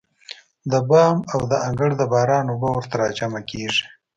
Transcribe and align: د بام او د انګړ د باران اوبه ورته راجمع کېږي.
د 0.71 0.73
بام 0.89 1.17
او 1.33 1.39
د 1.51 1.53
انګړ 1.67 1.89
د 1.97 2.03
باران 2.13 2.45
اوبه 2.49 2.69
ورته 2.73 2.95
راجمع 3.03 3.41
کېږي. 3.51 3.83